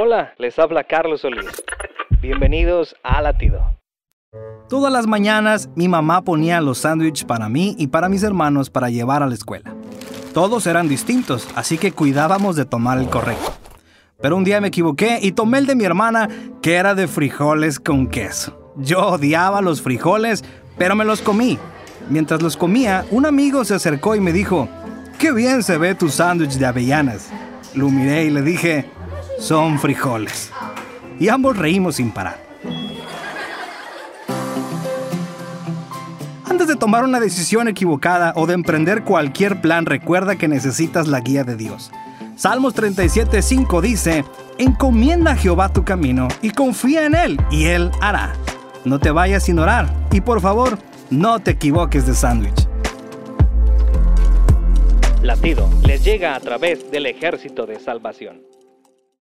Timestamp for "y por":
50.10-50.40